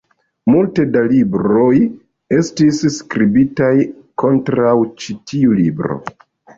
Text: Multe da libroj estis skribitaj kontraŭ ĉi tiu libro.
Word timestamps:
Multe 0.51 0.85
da 0.95 1.03
libroj 1.11 1.75
estis 2.39 2.81
skribitaj 2.97 3.71
kontraŭ 4.27 4.77
ĉi 5.01 5.21
tiu 5.33 5.65
libro. 5.65 6.05